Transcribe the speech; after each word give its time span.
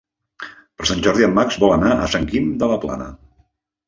Per 0.79 0.87
Sant 0.91 1.03
Jordi 1.07 1.25
en 1.27 1.35
Max 1.39 1.57
vol 1.63 1.73
anar 1.75 1.91
a 1.97 2.07
Sant 2.13 2.25
Guim 2.31 2.47
de 2.65 2.71
la 2.73 2.79
Plana. 2.87 3.11